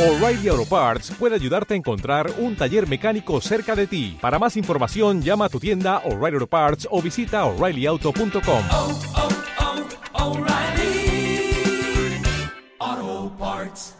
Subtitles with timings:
[0.00, 4.16] O'Reilly Auto Parts puede ayudarte a encontrar un taller mecánico cerca de ti.
[4.18, 8.64] Para más información, llama a tu tienda O'Reilly Auto Parts o visita oreillyauto.com.
[8.72, 9.00] oh,
[12.80, 13.94] oh, Parts.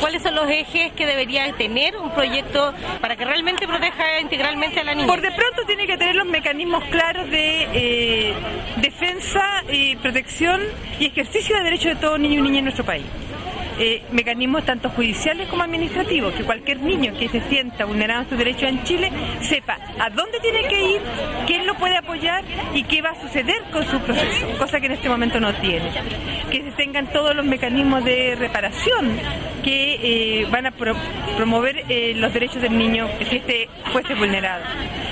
[0.00, 2.72] ¿Cuáles son los ejes que debería tener un proyecto
[3.02, 5.06] para que realmente proteja integralmente a la niña?
[5.06, 8.34] Por de pronto tiene que tener los mecanismos claros de eh,
[8.78, 10.62] defensa, y protección
[10.98, 13.04] y ejercicio de derechos de todo niño y niña en nuestro país.
[13.78, 18.38] Eh, mecanismos tanto judiciales como administrativos, que cualquier niño que se sienta vulnerado en sus
[18.38, 19.10] derechos en Chile
[19.40, 21.00] sepa a dónde tiene que ir,
[21.46, 24.92] quién lo puede apoyar y qué va a suceder con su proceso, cosa que en
[24.92, 25.90] este momento no tiene.
[26.50, 29.18] Que se tengan todos los mecanismos de reparación
[29.62, 30.96] que eh, van a pro-
[31.36, 34.64] promover eh, los derechos del niño que esté fuese vulnerado.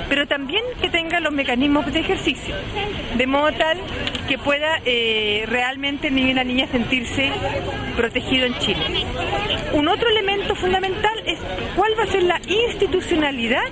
[0.09, 2.53] Pero también que tenga los mecanismos de ejercicio,
[3.15, 3.77] de modo tal
[4.27, 7.31] que pueda eh, realmente el niño la niña sentirse
[7.95, 8.83] protegido en Chile.
[9.73, 11.39] Un otro elemento fundamental es
[11.75, 13.63] cuál va a ser la institucionalidad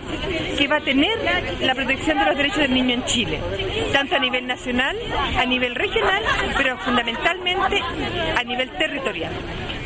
[0.58, 1.18] que va a tener
[1.62, 3.40] la protección de los derechos del niño en Chile,
[3.92, 4.96] tanto a nivel nacional,
[5.38, 6.24] a nivel regional,
[6.58, 6.78] pero
[8.38, 9.32] a nivel territorial.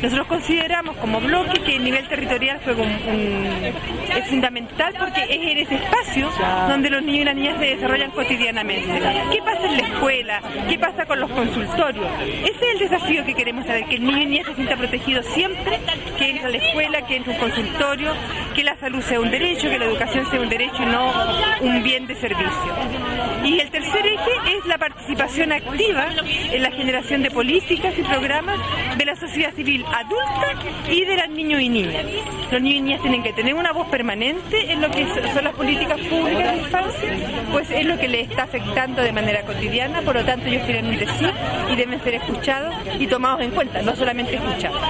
[0.02, 3.74] Nosotros consideramos como bloque que el nivel territorial un- un-
[4.16, 6.30] es fundamental porque es en ese espacio
[6.68, 9.00] donde los niños y las niñas se desarrollan cotidianamente.
[9.32, 10.42] ¿Qué pasa en la escuela?
[10.68, 12.06] ¿Qué pasa con los consultorios?
[12.42, 15.22] Ese es el desafío que queremos saber, que el niño y niña se sienta protegido
[15.22, 15.78] siempre,
[16.18, 18.12] que entra a la escuela, que entra a un consultorio,
[18.54, 21.12] que la salud sea un derecho, que la educación sea un derecho y no
[21.60, 22.74] un bien de servicio.
[24.04, 26.08] Tercer eje es la participación activa
[26.52, 28.58] en la generación de políticas y programas
[28.98, 32.04] de la sociedad civil adulta y de los niños y niñas.
[32.50, 35.54] Los niños y niñas tienen que tener una voz permanente en lo que son las
[35.54, 37.12] políticas públicas de infancia,
[37.50, 40.86] pues es lo que les está afectando de manera cotidiana, por lo tanto ellos tienen
[40.86, 41.32] un decir
[41.72, 44.80] y deben ser escuchados y tomados en cuenta, no solamente escuchados.